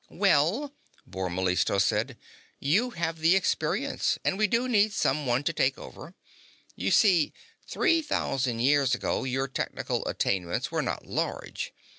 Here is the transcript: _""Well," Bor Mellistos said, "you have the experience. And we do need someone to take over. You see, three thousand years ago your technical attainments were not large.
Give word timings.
_""Well," 0.17 0.73
Bor 1.05 1.29
Mellistos 1.29 1.85
said, 1.85 2.17
"you 2.59 2.89
have 2.95 3.19
the 3.19 3.35
experience. 3.35 4.17
And 4.25 4.35
we 4.35 4.47
do 4.47 4.67
need 4.67 4.93
someone 4.93 5.43
to 5.43 5.53
take 5.53 5.77
over. 5.77 6.15
You 6.75 6.89
see, 6.89 7.33
three 7.67 8.01
thousand 8.01 8.61
years 8.61 8.95
ago 8.95 9.25
your 9.25 9.47
technical 9.47 10.03
attainments 10.07 10.71
were 10.71 10.81
not 10.81 11.05
large. 11.05 11.71